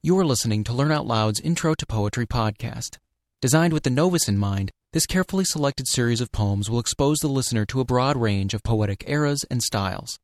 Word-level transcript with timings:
You 0.00 0.16
are 0.20 0.24
listening 0.24 0.62
to 0.62 0.72
Learn 0.72 0.92
Out 0.92 1.08
Loud's 1.08 1.40
Intro 1.40 1.74
to 1.74 1.84
Poetry 1.84 2.24
podcast. 2.24 2.98
Designed 3.42 3.72
with 3.72 3.82
the 3.82 3.90
novice 3.90 4.28
in 4.28 4.38
mind, 4.38 4.70
this 4.92 5.06
carefully 5.06 5.44
selected 5.44 5.88
series 5.88 6.20
of 6.20 6.30
poems 6.30 6.70
will 6.70 6.78
expose 6.78 7.18
the 7.18 7.26
listener 7.26 7.66
to 7.66 7.80
a 7.80 7.84
broad 7.84 8.16
range 8.16 8.54
of 8.54 8.62
poetic 8.62 9.02
eras 9.08 9.44
and 9.50 9.60
styles. 9.60 10.20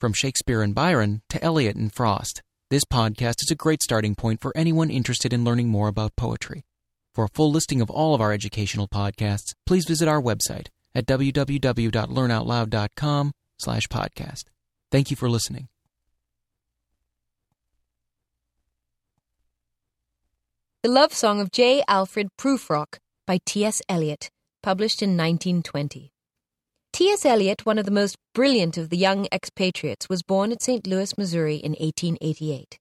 From 0.00 0.14
Shakespeare 0.14 0.62
and 0.62 0.74
Byron 0.74 1.20
to 1.28 1.44
Eliot 1.44 1.76
and 1.76 1.92
Frost, 1.92 2.40
this 2.70 2.84
podcast 2.90 3.42
is 3.42 3.50
a 3.50 3.54
great 3.54 3.82
starting 3.82 4.14
point 4.14 4.40
for 4.40 4.50
anyone 4.56 4.88
interested 4.88 5.34
in 5.34 5.44
learning 5.44 5.68
more 5.68 5.88
about 5.88 6.16
poetry. 6.16 6.64
For 7.14 7.24
a 7.24 7.30
full 7.34 7.52
listing 7.52 7.82
of 7.82 7.90
all 7.90 8.14
of 8.14 8.22
our 8.22 8.32
educational 8.32 8.88
podcasts, 8.88 9.52
please 9.66 9.84
visit 9.84 10.08
our 10.08 10.22
website 10.22 10.68
at 10.94 11.04
www.learnoutloud.com 11.04 13.32
slash 13.58 13.88
podcast. 13.88 14.44
Thank 14.90 15.10
you 15.10 15.18
for 15.18 15.28
listening. 15.28 15.68
The 20.88 20.94
Love 20.94 21.12
Song 21.12 21.38
of 21.42 21.52
J. 21.52 21.84
Alfred 21.86 22.28
Prufrock 22.38 22.98
by 23.26 23.40
T.S. 23.44 23.82
Eliot, 23.90 24.30
published 24.62 25.02
in 25.02 25.18
1920. 25.18 26.10
T.S. 26.94 27.26
Eliot, 27.26 27.66
one 27.66 27.76
of 27.76 27.84
the 27.84 27.90
most 27.90 28.16
brilliant 28.34 28.78
of 28.78 28.88
the 28.88 28.96
young 28.96 29.26
expatriates, 29.30 30.08
was 30.08 30.22
born 30.22 30.50
at 30.50 30.62
St. 30.62 30.86
Louis, 30.86 31.18
Missouri 31.18 31.56
in 31.56 31.72
1888. 31.72 32.78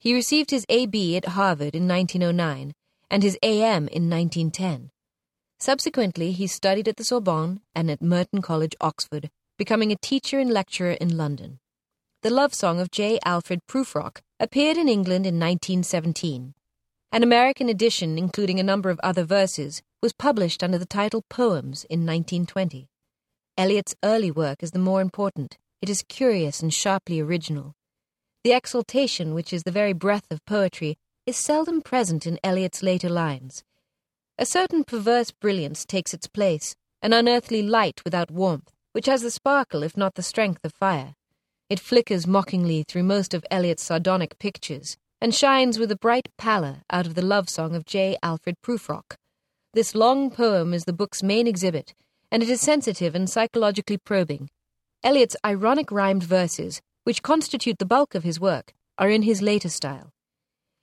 He 0.00 0.12
received 0.12 0.50
his 0.50 0.66
A.B. 0.68 1.16
at 1.16 1.26
Harvard 1.38 1.76
in 1.76 1.86
1909 1.86 2.72
and 3.12 3.22
his 3.22 3.38
A.M. 3.44 3.86
in 3.86 4.10
1910. 4.10 4.90
Subsequently, 5.60 6.32
he 6.32 6.48
studied 6.48 6.88
at 6.88 6.96
the 6.96 7.04
Sorbonne 7.04 7.60
and 7.76 7.88
at 7.92 8.02
Merton 8.02 8.42
College, 8.42 8.74
Oxford, 8.80 9.30
becoming 9.56 9.92
a 9.92 9.96
teacher 10.02 10.40
and 10.40 10.50
lecturer 10.50 10.94
in 11.00 11.16
London. 11.16 11.60
The 12.22 12.30
Love 12.30 12.54
Song 12.54 12.80
of 12.80 12.90
J. 12.90 13.20
Alfred 13.24 13.60
Prufrock 13.68 14.20
appeared 14.40 14.76
in 14.76 14.88
England 14.88 15.26
in 15.26 15.38
1917. 15.38 16.52
An 17.12 17.22
American 17.22 17.68
edition, 17.68 18.18
including 18.18 18.58
a 18.58 18.64
number 18.64 18.90
of 18.90 19.00
other 19.02 19.24
verses, 19.24 19.80
was 20.02 20.12
published 20.12 20.62
under 20.62 20.76
the 20.76 20.84
title 20.84 21.22
Poems 21.30 21.84
in 21.84 22.00
1920. 22.00 22.88
Eliot's 23.56 23.94
early 24.04 24.30
work 24.30 24.62
is 24.62 24.72
the 24.72 24.78
more 24.78 25.00
important. 25.00 25.56
It 25.80 25.88
is 25.88 26.04
curious 26.08 26.60
and 26.60 26.74
sharply 26.74 27.20
original. 27.20 27.74
The 28.44 28.52
exaltation, 28.52 29.34
which 29.34 29.52
is 29.52 29.62
the 29.62 29.70
very 29.70 29.92
breath 29.92 30.26
of 30.30 30.44
poetry, 30.44 30.98
is 31.26 31.36
seldom 31.36 31.80
present 31.80 32.26
in 32.26 32.38
Eliot's 32.44 32.82
later 32.82 33.08
lines. 33.08 33.62
A 34.36 34.44
certain 34.44 34.84
perverse 34.84 35.30
brilliance 35.30 35.86
takes 35.86 36.12
its 36.12 36.26
place, 36.26 36.74
an 37.02 37.12
unearthly 37.12 37.62
light 37.62 38.02
without 38.04 38.30
warmth, 38.30 38.72
which 38.92 39.06
has 39.06 39.22
the 39.22 39.30
sparkle, 39.30 39.82
if 39.82 39.96
not 39.96 40.16
the 40.16 40.22
strength, 40.22 40.64
of 40.64 40.72
fire. 40.74 41.14
It 41.70 41.80
flickers 41.80 42.26
mockingly 42.26 42.84
through 42.86 43.04
most 43.04 43.32
of 43.32 43.44
Eliot's 43.50 43.84
sardonic 43.84 44.38
pictures, 44.38 44.96
and 45.20 45.34
shines 45.34 45.78
with 45.78 45.90
a 45.90 45.96
bright 45.96 46.28
pallor 46.36 46.82
out 46.90 47.06
of 47.06 47.14
the 47.14 47.24
love 47.24 47.48
song 47.48 47.74
of 47.74 47.86
J. 47.86 48.16
Alfred 48.22 48.56
Prufrock. 48.62 49.16
This 49.72 49.94
long 49.94 50.30
poem 50.30 50.74
is 50.74 50.84
the 50.84 50.92
book's 50.92 51.22
main 51.22 51.46
exhibit, 51.46 51.94
and 52.30 52.42
it 52.42 52.48
is 52.48 52.60
sensitive 52.60 53.14
and 53.14 53.28
psychologically 53.28 53.96
probing. 53.98 54.50
Eliot's 55.02 55.36
ironic 55.44 55.90
rhymed 55.90 56.22
verses, 56.22 56.80
which 57.04 57.22
constitute 57.22 57.78
the 57.78 57.86
bulk 57.86 58.14
of 58.14 58.24
his 58.24 58.40
work, 58.40 58.74
are 58.98 59.10
in 59.10 59.22
his 59.22 59.40
later 59.40 59.68
style. 59.68 60.12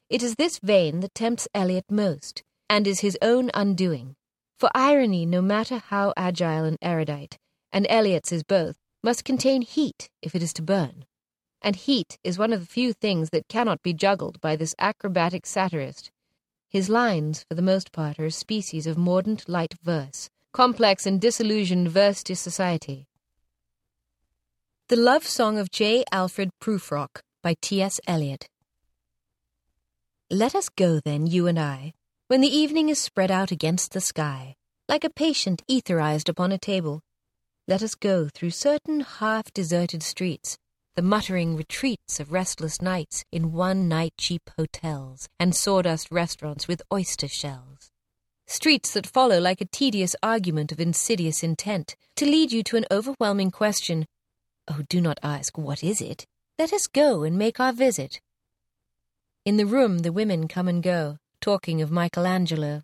It 0.09 0.23
is 0.23 0.36
this 0.36 0.59
vein 0.59 1.02
that 1.02 1.16
tempts 1.16 1.47
Eliot 1.53 1.86
most, 1.90 2.44
and 2.70 2.88
is 2.88 3.02
his 3.02 3.18
own 3.22 3.52
undoing. 3.53 4.16
For 4.58 4.70
irony, 4.73 5.25
no 5.25 5.42
matter 5.42 5.78
how 5.78 6.14
agile 6.16 6.64
and 6.64 6.78
erudite, 6.81 7.38
and 7.72 7.86
Eliot's 7.90 8.31
is 8.31 8.44
both, 8.44 8.78
must 9.03 9.25
contain 9.25 9.62
heat 9.62 10.09
if 10.22 10.34
it 10.34 10.42
is 10.42 10.53
to 10.53 10.62
burn 10.62 11.06
and 11.64 11.75
heat 11.78 12.19
is 12.23 12.38
one 12.38 12.52
of 12.52 12.59
the 12.59 12.66
few 12.66 12.92
things 12.92 13.30
that 13.30 13.47
cannot 13.47 13.81
be 13.81 13.94
juggled 13.94 14.39
by 14.42 14.56
this 14.56 14.75
acrobatic 14.78 15.45
satirist. 15.45 16.11
His 16.69 16.89
lines, 16.89 17.45
for 17.47 17.56
the 17.56 17.61
most 17.61 17.92
part, 17.92 18.19
are 18.19 18.25
a 18.25 18.31
species 18.31 18.86
of 18.86 18.97
mordant 18.97 19.47
light 19.47 19.75
verse, 19.81 20.30
complex 20.52 21.06
and 21.06 21.22
disillusioned 21.22 21.89
vers 21.89 22.22
de 22.23 22.34
société. 22.34 23.06
The 24.90 24.97
Love 24.97 25.25
Song 25.25 25.57
of 25.57 25.72
J. 25.72 26.03
Alfred 26.12 26.50
Prufrock 26.59 27.22
by 27.41 27.56
T.S. 27.62 28.00
Eliot. 28.06 28.47
Let 30.29 30.56
us 30.56 30.68
go, 30.68 31.00
then, 31.00 31.28
you 31.28 31.47
and 31.47 31.57
I, 31.57 31.94
when 32.28 32.41
the 32.41 32.56
evening 32.56 32.90
is 32.90 33.00
spread 33.00 33.31
out 33.31 33.52
against 33.52 33.94
the 33.94 34.02
sky, 34.02 34.56
like 34.90 35.03
a 35.03 35.09
patient 35.09 35.63
etherized 35.69 36.28
upon 36.28 36.52
a 36.52 36.57
table. 36.57 37.02
Let 37.68 37.81
us 37.81 37.96
go 37.96 38.28
through 38.34 38.50
certain 38.50 39.00
half 39.02 39.53
deserted 39.53 40.03
streets 40.03 40.57
the 40.96 41.02
muttering 41.02 41.56
retreats 41.56 42.20
of 42.20 42.31
restless 42.31 42.80
nights 42.80 43.26
in 43.31 43.52
one 43.52 43.88
night 43.88 44.14
cheap 44.18 44.50
hotels 44.58 45.28
and 45.40 45.56
sawdust 45.56 46.12
restaurants 46.12 46.68
with 46.68 46.84
oyster 46.94 47.28
shells. 47.28 47.90
Streets 48.46 48.92
that 48.94 49.08
follow 49.08 49.40
like 49.40 49.59
a 49.59 49.66
tedious 49.66 50.16
argument 50.22 50.72
of 50.72 50.80
insidious 50.80 51.42
intent 51.42 51.96
to 52.16 52.26
lead 52.26 52.52
you 52.52 52.62
to 52.62 52.78
an 52.78 52.86
overwhelming 52.92 53.50
question. 53.50 54.06
Oh, 54.68 54.82
do 54.88 55.02
not 55.02 55.18
ask, 55.24 55.58
what 55.58 55.84
is 55.84 56.00
it? 56.00 56.28
Let 56.59 56.72
us 56.72 56.86
go 56.86 57.24
and 57.24 57.38
make 57.40 57.59
our 57.59 57.74
visit. 57.74 58.22
In 59.46 59.58
the 59.58 59.66
room, 59.66 60.00
the 60.00 60.12
women 60.12 60.48
come 60.48 60.68
and 60.68 60.84
go, 60.84 61.18
talking 61.42 61.82
of 61.82 61.90
Michelangelo. 61.90 62.84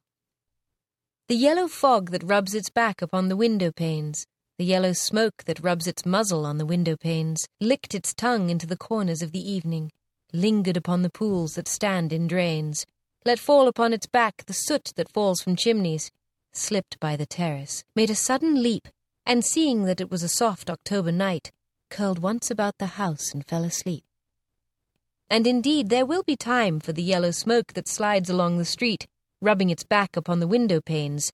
The 1.28 1.36
yellow 1.36 1.68
fog 1.68 2.10
that 2.10 2.24
rubs 2.24 2.56
its 2.56 2.72
back 2.72 3.04
upon 3.04 3.28
the 3.30 3.38
window 3.38 3.72
panes, 3.72 4.26
the 4.60 4.66
yellow 4.66 4.92
smoke 4.92 5.46
that 5.46 5.64
rubs 5.64 5.88
its 5.88 6.06
muzzle 6.06 6.46
on 6.46 6.58
the 6.58 6.66
window 6.66 6.98
panes 6.98 7.48
licked 7.62 7.96
its 7.96 8.14
tongue 8.14 8.50
into 8.50 8.68
the 8.68 8.76
corners 8.76 9.22
of 9.22 9.32
the 9.32 9.40
evening, 9.40 9.90
lingered 10.34 10.76
upon 10.76 11.02
the 11.02 11.10
pools 11.10 11.56
that 11.56 11.66
stand 11.66 12.12
in 12.12 12.28
drains, 12.28 12.86
let 13.24 13.40
fall 13.40 13.70
upon 13.70 13.94
its 13.94 14.06
back 14.06 14.44
the 14.46 14.54
soot 14.54 14.92
that 14.98 15.10
falls 15.14 15.42
from 15.42 15.56
chimneys, 15.56 16.12
slipped 16.52 17.00
by 17.00 17.16
the 17.16 17.26
terrace, 17.26 17.86
made 17.96 18.10
a 18.10 18.16
sudden 18.16 18.62
leap, 18.62 18.90
and 19.26 19.46
seeing 19.46 19.86
that 19.86 20.02
it 20.02 20.12
was 20.12 20.24
a 20.24 20.28
soft 20.28 20.70
October 20.70 21.14
night, 21.14 21.54
curled 21.90 22.20
once 22.20 22.52
about 22.52 22.78
the 22.80 22.98
house 22.98 23.34
and 23.34 23.48
fell 23.48 23.64
asleep. 23.64 24.04
And 25.30 25.48
indeed, 25.48 25.88
there 25.88 26.06
will 26.06 26.24
be 26.24 26.36
time 26.36 26.82
for 26.82 26.92
the 26.92 27.02
yellow 27.02 27.32
smoke 27.32 27.72
that 27.76 27.88
slides 27.88 28.30
along 28.30 28.58
the 28.58 28.66
street, 28.66 29.08
rubbing 29.40 29.70
its 29.70 29.86
back 29.86 30.18
upon 30.18 30.42
the 30.42 30.48
window 30.50 30.82
panes. 30.82 31.32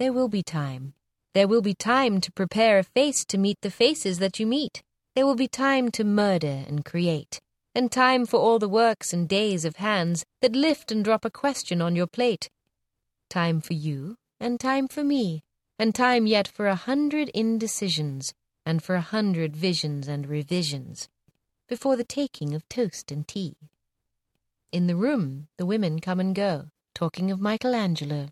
There 0.00 0.12
will 0.12 0.28
be 0.28 0.42
time. 0.42 0.94
There 1.38 1.46
will 1.46 1.62
be 1.62 1.72
time 1.72 2.20
to 2.22 2.32
prepare 2.32 2.80
a 2.80 2.82
face 2.82 3.24
to 3.26 3.38
meet 3.38 3.60
the 3.60 3.70
faces 3.70 4.18
that 4.18 4.40
you 4.40 4.44
meet. 4.44 4.82
There 5.14 5.24
will 5.24 5.36
be 5.36 5.46
time 5.46 5.88
to 5.92 6.02
murder 6.02 6.64
and 6.66 6.84
create, 6.84 7.40
and 7.76 7.92
time 7.92 8.26
for 8.26 8.40
all 8.40 8.58
the 8.58 8.68
works 8.68 9.12
and 9.12 9.28
days 9.28 9.64
of 9.64 9.76
hands 9.76 10.24
that 10.40 10.56
lift 10.56 10.90
and 10.90 11.04
drop 11.04 11.24
a 11.24 11.30
question 11.30 11.80
on 11.80 11.94
your 11.94 12.08
plate. 12.08 12.50
Time 13.30 13.60
for 13.60 13.74
you, 13.74 14.16
and 14.40 14.58
time 14.58 14.88
for 14.88 15.04
me, 15.04 15.44
and 15.78 15.94
time 15.94 16.26
yet 16.26 16.48
for 16.48 16.66
a 16.66 16.74
hundred 16.74 17.28
indecisions, 17.28 18.34
and 18.66 18.82
for 18.82 18.96
a 18.96 19.00
hundred 19.00 19.56
visions 19.56 20.08
and 20.08 20.26
revisions, 20.26 21.08
before 21.68 21.94
the 21.94 22.02
taking 22.02 22.52
of 22.52 22.68
toast 22.68 23.12
and 23.12 23.28
tea. 23.28 23.54
In 24.72 24.88
the 24.88 24.96
room, 24.96 25.46
the 25.56 25.66
women 25.66 26.00
come 26.00 26.18
and 26.18 26.34
go, 26.34 26.70
talking 26.96 27.30
of 27.30 27.40
Michelangelo, 27.40 28.30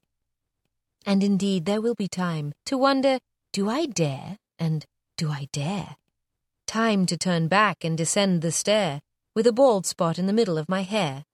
and 1.07 1.23
indeed, 1.23 1.65
there 1.65 1.81
will 1.81 1.95
be 1.95 2.09
time 2.09 2.53
to 2.67 2.77
wonder, 2.77 3.19
do 3.53 3.71
I 3.71 3.87
dare? 3.87 4.37
And 4.59 4.85
do 5.17 5.31
I 5.31 5.49
dare? 5.53 5.97
Time 6.67 7.07
to 7.07 7.17
turn 7.17 7.49
back 7.49 7.85
and 7.85 7.97
descend 7.97 8.43
the 8.43 8.51
stair, 8.51 9.01
with 9.35 9.47
a 9.47 9.53
bald 9.53 9.87
spot 9.87 10.19
in 10.19 10.27
the 10.27 10.33
middle 10.33 10.59
of 10.59 10.69
my 10.69 10.83
hair. 10.83 11.25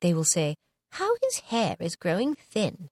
They 0.00 0.14
will 0.14 0.24
say, 0.24 0.56
How 0.92 1.14
his 1.22 1.40
hair 1.40 1.76
is 1.78 1.94
growing 1.94 2.34
thin. 2.34 2.88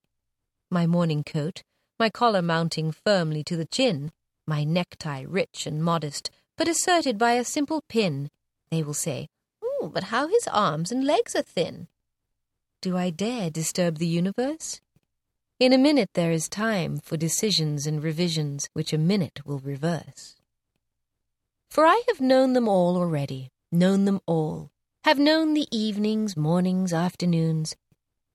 My 0.71 0.87
morning 0.87 1.25
coat, 1.25 1.63
my 1.99 2.11
collar 2.11 2.43
mounting 2.43 2.93
firmly 2.93 3.43
to 3.45 3.57
the 3.57 3.65
chin, 3.65 4.13
my 4.47 4.63
necktie 4.63 5.25
rich 5.27 5.67
and 5.67 5.83
modest, 5.83 6.31
but 6.57 6.69
asserted 6.69 7.19
by 7.19 7.33
a 7.33 7.45
simple 7.45 7.83
pin. 7.89 8.31
They 8.71 8.83
will 8.83 8.95
say, 8.95 9.29
but 9.93 10.05
how 10.05 10.29
his 10.29 10.49
arms 10.49 10.91
and 10.91 11.05
legs 11.05 11.35
are 11.35 11.43
thin. 11.43 11.89
Do 12.81 12.97
I 12.97 13.11
dare 13.11 13.51
disturb 13.51 13.99
the 13.99 14.07
universe? 14.07 14.81
In 15.59 15.73
a 15.73 15.79
minute 15.79 16.11
there 16.13 16.33
is 16.33 16.51
time 16.51 16.99
for 16.99 17.17
decisions 17.17 17.87
and 17.87 18.03
revisions 18.03 18.69
which 18.75 18.93
a 18.93 18.99
minute 18.99 19.47
will 19.47 19.59
reverse. 19.59 20.37
For 21.71 21.87
I 21.87 22.03
have 22.09 22.21
known 22.21 22.53
them 22.53 22.69
all 22.69 22.99
already, 22.99 23.49
known 23.73 24.05
them 24.05 24.21
all, 24.27 24.71
have 25.05 25.19
known 25.19 25.55
the 25.55 25.67
evenings, 25.71 26.37
mornings, 26.37 26.93
afternoons. 26.93 27.75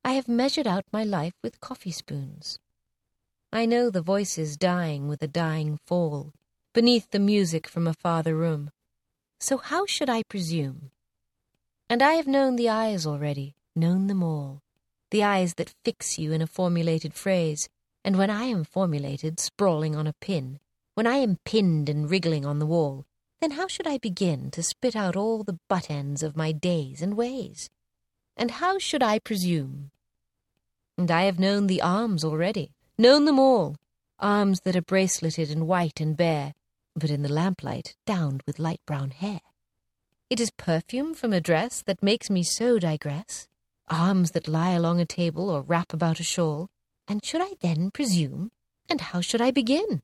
I 0.04 0.14
have 0.14 0.28
measured 0.28 0.66
out 0.66 0.86
my 0.92 1.04
life 1.04 1.36
with 1.44 1.62
coffee 1.62 1.92
spoons. 1.92 2.58
I 3.54 3.68
know 3.68 3.92
the 3.92 4.02
voices 4.02 4.58
dying 4.58 5.08
with 5.08 5.22
a 5.22 5.28
dying 5.28 5.78
fall, 5.86 6.34
beneath 6.74 7.12
the 7.12 7.20
music 7.20 7.68
from 7.68 7.86
a 7.88 7.94
farther 7.94 8.36
room. 8.36 8.72
So 9.40 9.58
how 9.58 9.86
should 9.86 10.10
I 10.10 10.24
presume? 10.24 10.90
And 11.88 12.02
I 12.02 12.14
have 12.14 12.26
known 12.26 12.56
the 12.56 12.70
eyes 12.70 13.06
already, 13.06 13.54
known 13.76 14.08
them 14.08 14.24
all 14.24 14.64
the 15.12 15.24
eyes 15.24 15.54
that 15.56 15.76
fix 15.86 16.18
you 16.18 16.32
in 16.32 16.42
a 16.42 16.48
formulated 16.48 17.14
phrase, 17.14 17.70
and 18.04 18.18
when 18.18 18.30
I 18.30 18.46
am 18.46 18.64
formulated, 18.64 19.40
sprawling 19.40 19.96
on 19.96 20.08
a 20.08 20.14
pin, 20.14 20.60
when 20.96 21.06
I 21.06 21.18
am 21.18 21.38
pinned 21.46 21.88
and 21.88 22.10
wriggling 22.10 22.46
on 22.46 22.60
the 22.60 22.66
wall, 22.66 23.06
then 23.40 23.52
how 23.52 23.68
should 23.68 23.88
I 23.88 23.98
begin 23.98 24.52
to 24.52 24.64
spit 24.64 24.96
out 24.96 25.16
all 25.16 25.44
the 25.44 25.60
butt 25.70 25.90
ends 25.92 26.24
of 26.24 26.36
my 26.36 26.52
days 26.52 27.02
and 27.02 27.16
ways? 27.16 27.70
and 28.38 28.52
how 28.52 28.80
should 28.80 29.04
I 29.04 29.20
presume? 29.20 29.92
And 30.98 31.12
I 31.12 31.24
have 31.24 31.40
known 31.40 31.68
the 31.68 31.82
arms 31.82 32.24
already, 32.24 32.72
known 32.98 33.26
them 33.26 33.40
all, 33.40 33.76
arms 34.20 34.62
that 34.62 34.76
are 34.76 34.82
braceleted 34.82 35.52
and 35.52 35.68
white 35.68 36.00
and 36.00 36.18
bare, 36.18 36.54
but 36.96 37.10
in 37.10 37.22
the 37.22 37.32
lamplight 37.32 37.96
downed 38.06 38.42
with 38.46 38.60
light 38.60 38.82
brown 38.86 39.12
hair. 39.12 39.42
It 40.30 40.40
is 40.40 40.52
perfume 40.52 41.14
from 41.14 41.34
a 41.34 41.42
dress 41.42 41.82
that 41.84 42.04
makes 42.04 42.30
me 42.30 42.42
so 42.42 42.80
digress, 42.80 43.48
arms 43.92 44.32
that 44.32 44.48
lie 44.48 44.72
along 44.72 45.00
a 45.00 45.06
table 45.06 45.50
or 45.50 45.62
wrap 45.62 45.94
about 45.94 46.20
a 46.20 46.24
shawl, 46.24 46.70
and 47.08 47.24
should 47.24 47.42
I 47.42 47.52
then 47.60 47.92
presume? 47.92 48.52
And 48.90 49.02
how 49.02 49.22
should 49.22 49.42
I 49.42 49.52
begin? 49.52 50.02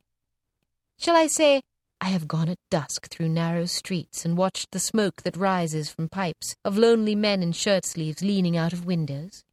Shall 1.00 1.16
I 1.16 1.28
say, 1.28 1.62
I 2.00 2.10
have 2.10 2.28
gone 2.28 2.50
at 2.50 2.60
dusk 2.70 3.10
through 3.10 3.30
narrow 3.30 3.66
streets 3.66 4.24
and 4.24 4.38
watched 4.38 4.72
the 4.72 4.80
smoke 4.80 5.24
that 5.24 5.36
rises 5.36 5.90
from 5.90 6.10
pipes 6.10 6.56
of 6.64 6.78
lonely 6.78 7.16
men 7.16 7.42
in 7.42 7.54
shirt 7.54 7.86
sleeves 7.86 8.22
leaning 8.22 8.56
out 8.56 8.72
of 8.72 8.86
windows. 8.86 9.44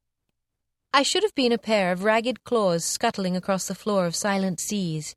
I 0.93 1.03
should 1.03 1.23
have 1.23 1.35
been 1.35 1.53
a 1.53 1.59
pair 1.59 1.91
of 1.91 2.05
ragged 2.05 2.45
claws 2.45 2.85
scuttling 2.85 3.37
across 3.37 3.67
the 3.67 3.75
floor 3.75 4.07
of 4.07 4.15
silent 4.15 4.61
seas. 4.61 5.17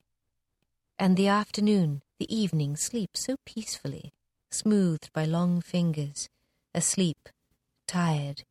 And 0.98 1.18
the 1.18 1.28
afternoon, 1.28 2.02
the 2.18 2.34
evening 2.34 2.78
sleeps 2.78 3.26
so 3.26 3.36
peacefully, 3.46 4.14
smoothed 4.50 5.12
by 5.14 5.26
long 5.26 5.62
fingers, 5.62 6.30
asleep, 6.74 7.30
tired, 7.88 8.44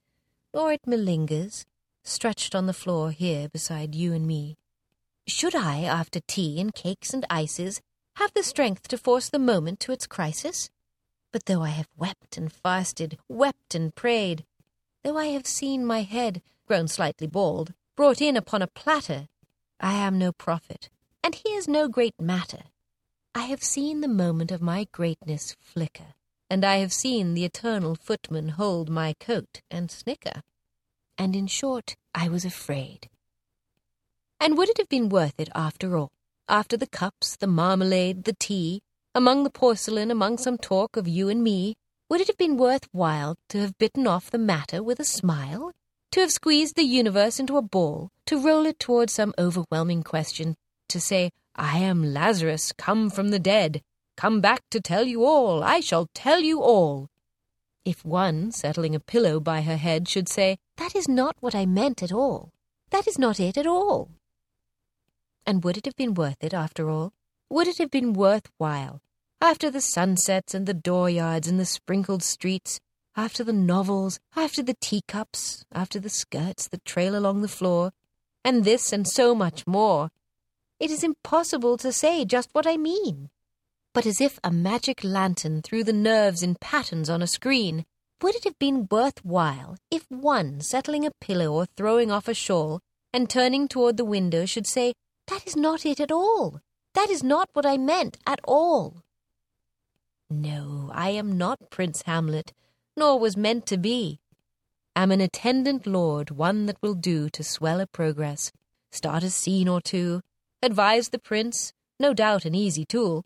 or 0.56 0.73
it 0.73 0.82
malingers, 0.87 1.64
stretched 2.03 2.55
on 2.55 2.67
the 2.67 2.73
floor 2.73 3.11
here 3.11 3.49
beside 3.49 3.94
you 3.94 4.12
and 4.12 4.26
me. 4.26 4.56
Should 5.26 5.55
I, 5.55 5.82
after 5.82 6.20
tea 6.20 6.61
and 6.61 6.75
cakes 6.75 7.12
and 7.12 7.26
ices, 7.29 7.81
have 8.17 8.32
the 8.35 8.43
strength 8.43 8.88
to 8.88 8.99
force 8.99 9.29
the 9.29 9.38
moment 9.38 9.81
to 9.81 9.93
its 9.93 10.06
crisis? 10.06 10.70
But 11.32 11.47
though 11.47 11.62
I 11.62 11.70
have 11.70 11.88
wept 11.97 12.37
and 12.37 12.50
fasted, 12.50 13.19
wept 13.29 13.75
and 13.75 13.94
prayed, 13.94 14.44
though 15.05 15.19
I 15.19 15.26
have 15.26 15.47
seen 15.47 15.85
my 15.85 16.03
head, 16.03 16.43
grown 16.67 16.88
slightly 16.88 17.26
bald, 17.26 17.75
brought 17.97 18.20
in 18.20 18.37
upon 18.37 18.62
a 18.62 18.67
platter, 18.67 19.29
I 19.79 19.94
am 19.94 20.19
no 20.19 20.32
prophet, 20.32 20.88
and 21.23 21.35
here's 21.35 21.69
no 21.69 21.88
great 21.88 22.19
matter. 22.20 22.62
I 23.35 23.43
have 23.43 23.62
seen 23.62 24.00
the 24.00 24.08
moment 24.08 24.50
of 24.50 24.62
my 24.62 24.87
greatness 24.93 25.56
flicker, 25.61 26.14
and 26.48 26.64
I 26.64 26.76
have 26.76 26.93
seen 26.93 27.34
the 27.34 27.44
eternal 27.44 27.94
footman 27.94 28.50
hold 28.50 28.88
my 28.88 29.14
coat 29.20 29.62
and 29.70 29.90
snicker. 29.90 30.43
And 31.19 31.34
in 31.34 31.46
short, 31.46 31.96
I 32.14 32.28
was 32.28 32.44
afraid. 32.44 33.08
And 34.38 34.56
would 34.56 34.69
it 34.69 34.78
have 34.78 34.88
been 34.88 35.08
worth 35.08 35.38
it 35.38 35.48
after 35.54 35.96
all? 35.96 36.12
after 36.48 36.76
the 36.76 36.87
cups, 36.87 37.37
the 37.37 37.46
marmalade, 37.46 38.25
the 38.25 38.37
tea, 38.38 38.82
among 39.14 39.44
the 39.44 39.50
porcelain, 39.50 40.10
among 40.10 40.38
some 40.38 40.58
talk 40.58 40.96
of 40.96 41.08
you 41.08 41.28
and 41.28 41.43
me, 41.43 41.75
would 42.08 42.20
it 42.20 42.28
have 42.28 42.37
been 42.37 42.56
worth 42.56 42.87
while 42.93 43.37
to 43.48 43.58
have 43.58 43.78
bitten 43.78 44.06
off 44.06 44.31
the 44.31 44.38
matter 44.38 44.82
with 44.82 45.00
a 45.00 45.04
smile? 45.04 45.72
To 46.12 46.20
have 46.20 46.31
squeezed 46.31 46.76
the 46.76 46.84
universe 46.84 47.40
into 47.40 47.56
a 47.56 47.62
ball, 47.62 48.10
to 48.26 48.40
roll 48.40 48.64
it 48.64 48.78
toward 48.78 49.10
some 49.10 49.34
overwhelming 49.38 50.02
question, 50.02 50.56
to 50.88 51.00
say, 51.00 51.31
I 51.56 51.78
am 51.78 52.14
Lazarus, 52.14 52.72
come 52.72 53.10
from 53.10 53.31
the 53.31 53.38
dead, 53.38 53.82
come 54.17 54.41
back 54.41 54.63
to 54.71 54.81
tell 54.81 55.05
you 55.05 55.25
all, 55.25 55.63
I 55.63 55.81
shall 55.81 56.09
tell 56.15 56.41
you 56.41 56.63
all. 56.63 57.09
If 57.85 58.05
one, 58.05 58.51
settling 58.51 58.95
a 58.95 59.01
pillow 59.01 59.39
by 59.39 59.63
her 59.63 59.77
head, 59.77 60.09
should 60.09 60.29
say, 60.29 60.59
That 60.77 60.97
is 60.97 61.09
not 61.09 61.37
what 61.41 61.55
I 61.55 61.67
meant 61.67 62.03
at 62.03 62.13
all, 62.13 62.53
that 62.91 63.07
is 63.07 63.19
not 63.19 63.39
it 63.39 63.57
at 63.57 63.67
all. 63.67 64.11
And 65.47 65.63
would 65.63 65.77
it 65.77 65.85
have 65.85 65.97
been 65.97 66.15
worth 66.15 66.43
it, 66.43 66.53
after 66.53 66.91
all? 66.91 67.13
Would 67.49 67.69
it 67.69 67.79
have 67.79 67.91
been 67.91 68.13
worth 68.13 68.51
while? 68.59 69.01
After 69.41 69.71
the 69.71 69.81
sunsets 69.81 70.55
and 70.55 70.67
the 70.67 70.75
dooryards 70.75 71.47
and 71.47 71.61
the 71.61 71.65
sprinkled 71.65 72.23
streets, 72.23 72.81
after 73.17 73.45
the 73.45 73.53
novels, 73.53 74.19
after 74.35 74.63
the 74.63 74.77
teacups, 74.81 75.65
after 75.73 76.01
the 76.01 76.11
skirts 76.11 76.67
that 76.69 76.85
trail 76.85 77.17
along 77.17 77.43
the 77.43 77.49
floor, 77.49 77.93
and 78.45 78.65
this 78.65 78.93
and 78.93 79.07
so 79.07 79.35
much 79.35 79.67
more, 79.67 80.11
it 80.81 80.91
is 80.91 81.05
impossible 81.05 81.77
to 81.79 81.93
say 81.93 82.25
just 82.25 82.51
what 82.53 82.67
I 82.67 82.77
mean. 82.77 83.31
But 83.96 84.04
as 84.04 84.20
if 84.20 84.38
a 84.44 84.50
magic 84.50 85.02
lantern 85.02 85.62
threw 85.62 85.82
the 85.82 85.94
nerves 85.94 86.43
in 86.43 86.56
patterns 86.56 87.08
on 87.08 87.22
a 87.22 87.26
screen, 87.26 87.87
would 88.20 88.34
it 88.34 88.44
have 88.44 88.58
been 88.58 88.87
worth 88.90 89.25
while 89.25 89.78
if 89.90 90.04
one, 90.10 90.60
settling 90.60 91.06
a 91.06 91.12
pillow 91.19 91.50
or 91.50 91.64
throwing 91.64 92.10
off 92.10 92.28
a 92.28 92.34
shawl, 92.34 92.81
and 93.14 93.31
turning 93.31 93.66
toward 93.66 93.96
the 93.96 94.04
window, 94.04 94.44
should 94.44 94.66
say, 94.66 94.93
that 95.28 95.46
is 95.46 95.56
not 95.56 95.87
it 95.87 95.98
at 95.98 96.12
all. 96.12 96.60
That 96.93 97.08
is 97.08 97.25
not 97.25 97.48
what 97.54 97.64
I 97.64 97.78
meant 97.78 98.19
at 98.26 98.38
all. 98.44 99.02
No, 100.28 100.90
I 100.93 101.08
am 101.08 101.38
not 101.38 101.70
Prince 101.70 102.02
Hamlet, 102.02 102.52
nor 102.98 103.19
was 103.19 103.34
meant 103.34 103.64
to 103.69 103.78
be. 103.78 104.20
Am 104.94 105.10
an 105.10 105.22
attendant 105.22 105.87
lord, 105.87 106.31
one 106.31 106.66
that 106.66 106.82
will 106.82 106.96
do 106.96 107.31
to 107.31 107.43
swell 107.43 107.81
a 107.81 107.87
progress, 107.87 108.52
start 108.90 109.22
a 109.22 109.31
scene 109.31 109.69
or 109.69 109.81
two, 109.81 110.20
advise 110.62 111.08
the 111.08 111.19
prince, 111.19 111.72
no 111.98 112.12
doubt 112.12 112.44
an 112.44 112.54
easy 112.54 112.84
tool, 112.84 113.25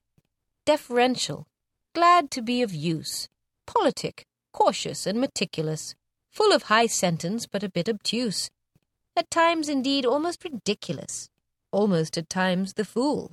deferential, 0.64 1.46
glad 1.94 2.30
to 2.30 2.42
be 2.42 2.62
of 2.62 2.72
use, 2.72 3.28
politic, 3.66 4.26
cautious 4.52 5.06
and 5.06 5.20
meticulous, 5.20 5.94
full 6.30 6.52
of 6.52 6.64
high 6.64 6.86
sentence 6.86 7.46
but 7.46 7.62
a 7.62 7.68
bit 7.68 7.88
obtuse, 7.88 8.50
at 9.16 9.30
times 9.30 9.68
indeed 9.68 10.06
almost 10.06 10.44
ridiculous 10.44 11.28
almost 11.72 12.18
at 12.18 12.28
times 12.28 12.74
the 12.74 12.84
fool. 12.84 13.32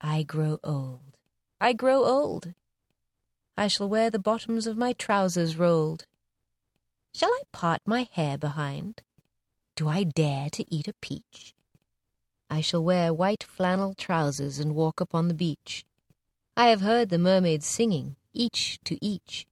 I 0.00 0.22
grow 0.22 0.58
old. 0.64 1.16
I 1.60 1.72
grow 1.72 2.04
old. 2.04 2.54
I 3.56 3.68
shall 3.68 3.88
wear 3.88 4.10
the 4.10 4.18
bottoms 4.18 4.66
of 4.66 4.76
my 4.76 4.92
trousers 4.92 5.56
rolled. 5.56 6.06
Shall 7.14 7.30
I 7.30 7.42
part 7.52 7.82
my 7.86 8.08
hair 8.10 8.38
behind? 8.38 9.02
Do 9.76 9.88
I 9.88 10.04
dare 10.04 10.50
to 10.50 10.74
eat 10.74 10.88
a 10.88 10.94
peach? 10.94 11.54
I 12.50 12.60
shall 12.60 12.82
wear 12.82 13.14
white 13.14 13.42
flannel 13.42 13.94
trousers 13.94 14.58
and 14.58 14.74
walk 14.74 15.00
upon 15.00 15.28
the 15.28 15.34
beach. 15.34 15.84
I 16.56 16.66
have 16.66 16.82
heard 16.82 17.08
the 17.08 17.18
mermaids 17.18 17.66
singing, 17.66 18.16
each 18.34 18.78
to 18.84 19.02
each. 19.02 19.46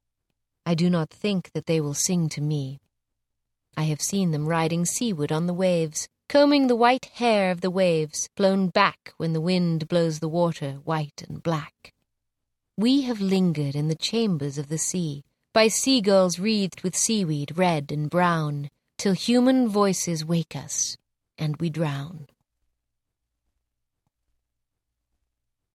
I 0.66 0.74
do 0.74 0.90
not 0.90 1.08
think 1.08 1.52
that 1.52 1.64
they 1.64 1.80
will 1.80 1.94
sing 1.94 2.28
to 2.30 2.42
me. 2.42 2.78
I 3.74 3.84
have 3.84 4.02
seen 4.02 4.32
them 4.32 4.46
riding 4.46 4.84
seaward 4.84 5.32
on 5.32 5.46
the 5.46 5.54
waves, 5.54 6.08
combing 6.28 6.66
the 6.66 6.76
white 6.76 7.06
hair 7.06 7.50
of 7.50 7.62
the 7.62 7.70
waves 7.70 8.28
blown 8.36 8.68
back 8.68 9.14
when 9.16 9.32
the 9.32 9.40
wind 9.40 9.88
blows 9.88 10.18
the 10.18 10.28
water 10.28 10.72
white 10.84 11.24
and 11.26 11.42
black. 11.42 11.94
We 12.76 13.02
have 13.02 13.20
lingered 13.20 13.74
in 13.74 13.88
the 13.88 13.94
chambers 13.94 14.58
of 14.58 14.68
the 14.68 14.78
sea, 14.78 15.24
by 15.54 15.68
seagulls 15.68 16.38
wreathed 16.38 16.82
with 16.82 16.94
seaweed 16.94 17.56
red 17.56 17.90
and 17.90 18.10
brown, 18.10 18.68
till 18.98 19.14
human 19.14 19.68
voices 19.68 20.22
wake 20.22 20.54
us, 20.54 20.98
and 21.38 21.56
we 21.56 21.70
drown. 21.70 22.26